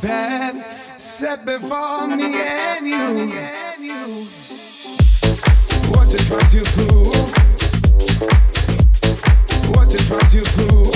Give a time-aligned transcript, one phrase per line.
[0.00, 4.26] path set before me and you.
[5.90, 7.32] What you try to prove?
[9.74, 10.94] What you try to prove?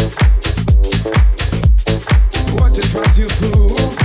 [2.60, 4.01] What you try to prove?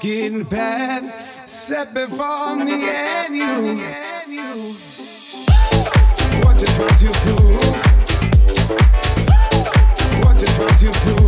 [0.00, 1.48] getting bad.
[1.48, 4.74] Set before me and you.
[6.42, 7.36] What you trying to do?
[10.22, 11.25] What you trying to do?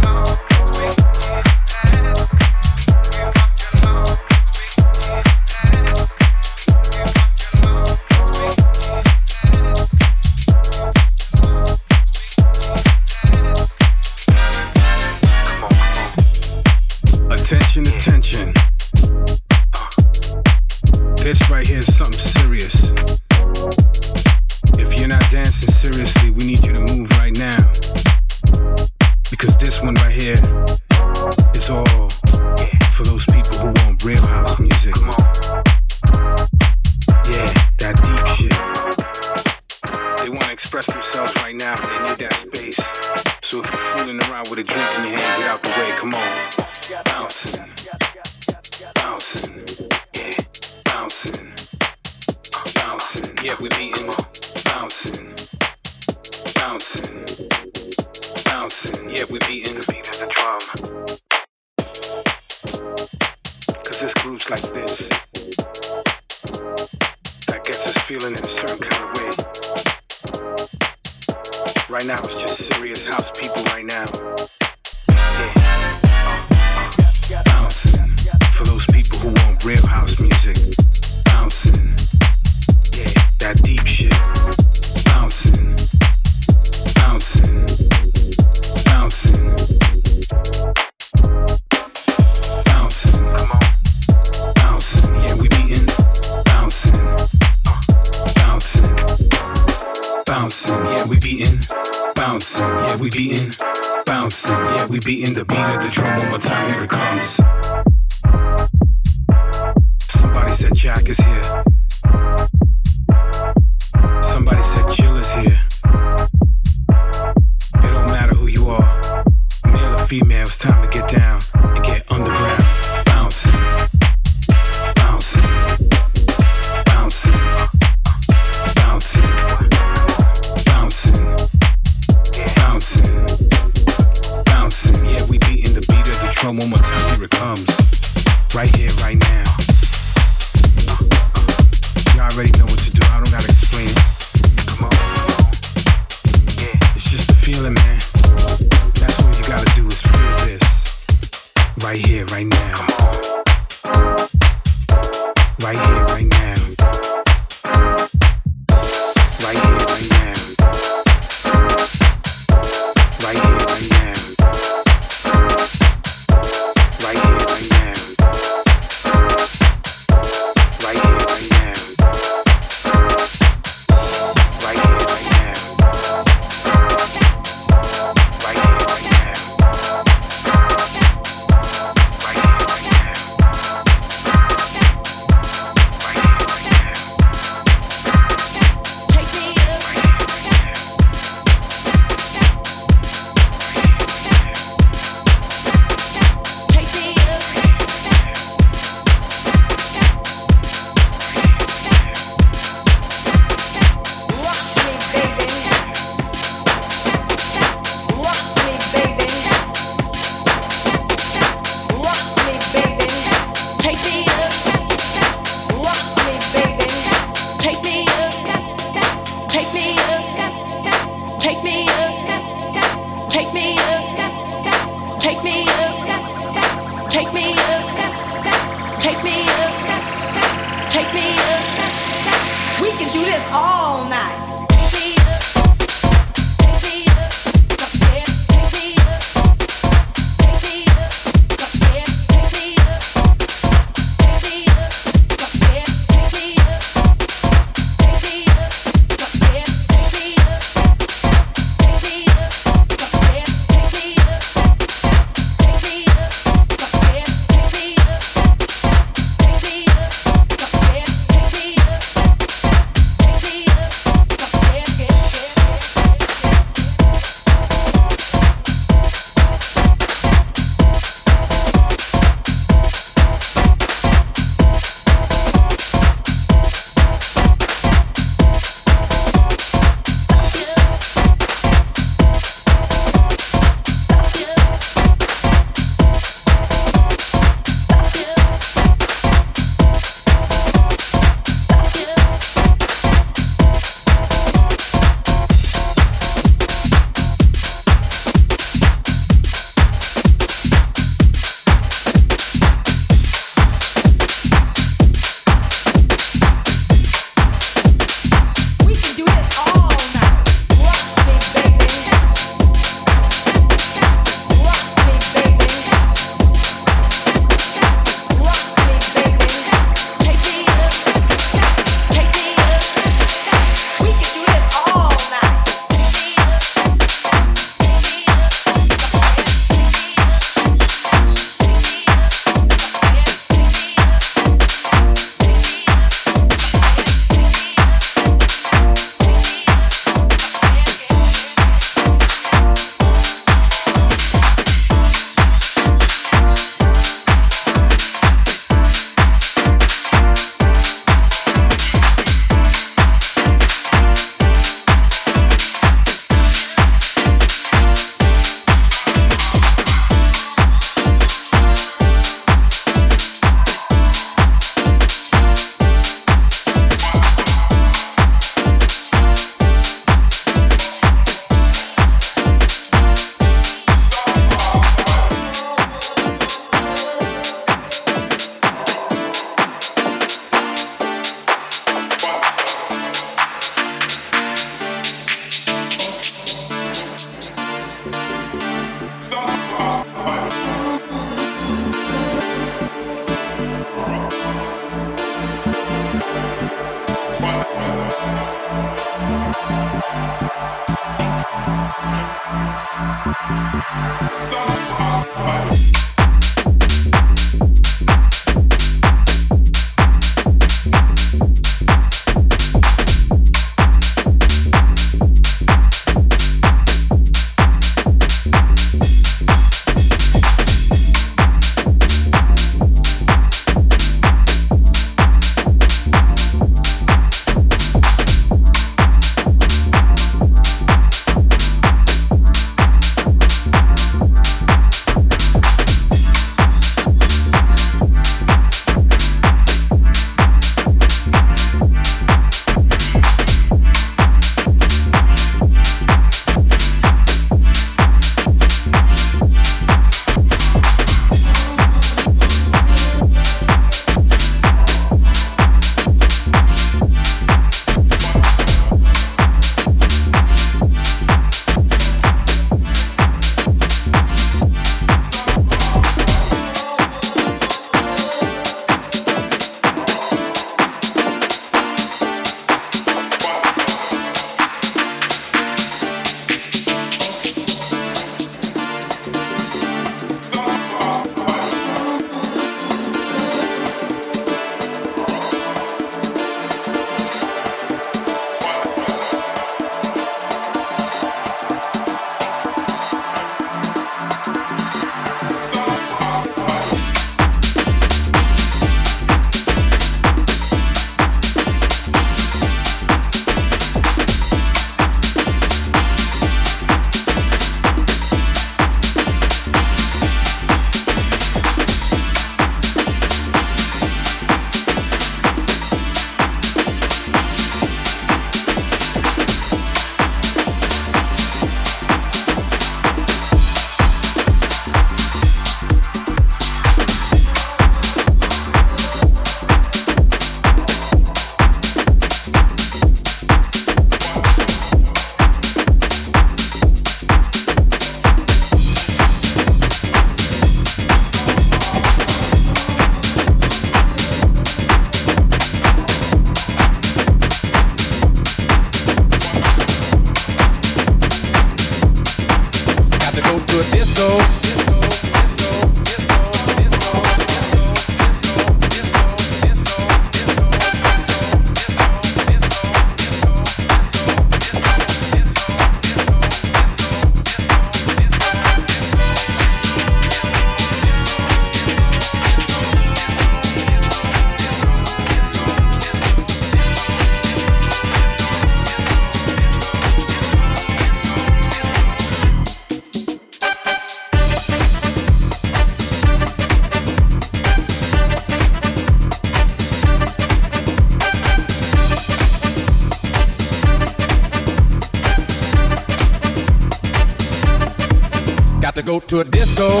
[598.96, 600.00] To go to a disco.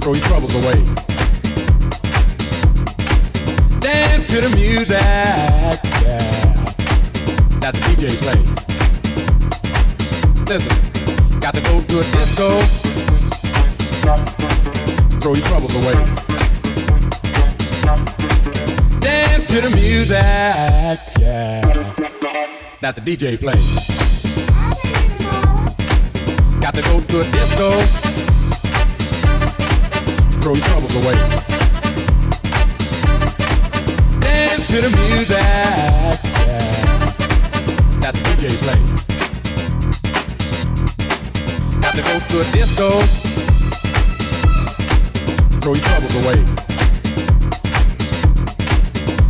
[0.00, 0.84] Throw your troubles away.
[3.80, 5.72] Dance to the music, yeah,
[7.60, 8.50] that the DJ plays.
[10.46, 12.60] Listen, got to go to a disco.
[15.20, 15.94] Throw your troubles away.
[19.00, 21.62] Dance to the music, yeah,
[22.82, 23.95] that the DJ plays.
[26.66, 27.80] Got to go to a disco.
[30.40, 31.14] Throw your troubles away.
[34.18, 35.38] Dance to the music.
[35.38, 36.16] Yeah.
[38.00, 38.90] That the DJ plays.
[41.80, 42.88] Got to go to a disco.
[45.60, 46.38] Throw your troubles away.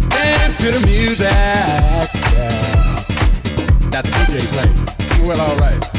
[0.08, 1.28] Dance to the music.
[1.28, 2.56] Yeah.
[3.90, 5.28] That the DJ plays.
[5.28, 5.95] Well, alright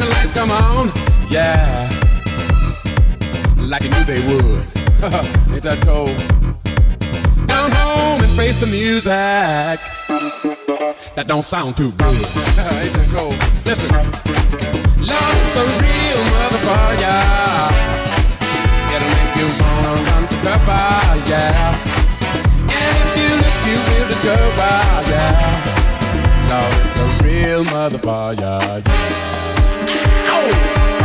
[0.00, 0.90] the lights come on,
[1.28, 1.88] yeah,
[3.58, 4.66] like you knew they would.
[5.52, 6.16] Ain't that cold?
[7.46, 9.80] Down home and face the music.
[11.14, 12.00] That don't sound too good.
[12.80, 13.36] Ain't that cold?
[13.66, 13.90] Listen,
[15.02, 17.20] love's a real motherfucker.
[18.94, 20.88] It'll make you wanna run for cover,
[21.28, 21.74] yeah.
[22.64, 24.74] And if you look, you will discover,
[25.10, 26.48] yeah.
[26.48, 29.61] Love is a real motherfucker, yeah.
[30.34, 31.01] Oh!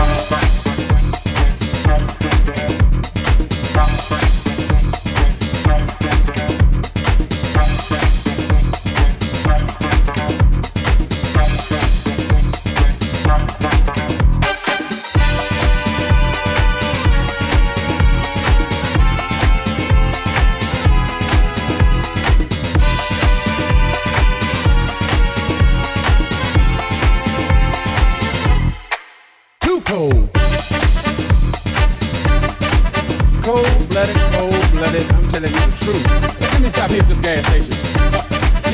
[34.77, 35.11] Cold-blooded.
[35.13, 36.05] I'm telling you the truth.
[36.41, 37.73] Let me stop here at this gas station.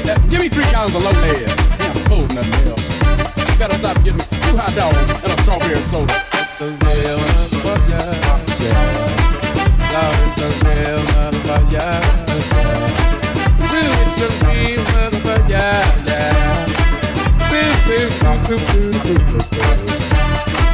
[0.04, 1.48] Uh, give me three gallons of low lead.
[1.80, 2.84] Can't afford nothing else.
[3.38, 6.14] You better stop and me two hot dogs and a strawberry soda.
[6.34, 8.04] It's a real motherfucker.
[8.60, 8.76] Yeah.
[9.94, 11.72] Lord, it's a real motherfucker.
[11.72, 12.04] Yeah.
[13.72, 15.50] Ooh, it's a real motherfucker.
[15.50, 15.84] Yeah.
[17.50, 18.12] Boo, boo,
[18.44, 19.68] boo, boo, boo, boo, boo.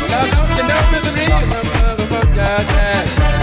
[0.10, 2.30] Now don't you know it's a real motherfucker?
[2.36, 3.39] Yeah,